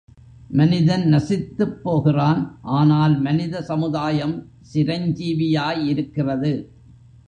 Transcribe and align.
மனிதன் 0.49 1.03
நசித்துப் 1.13 1.77
போகிறான் 1.83 2.41
ஆனால், 2.61 3.19
மனித 3.19 3.61
சமுதாயம் 3.61 4.35
சிரஞ்சீவியா 4.73 5.67
யிருக்கிறது. 5.81 6.53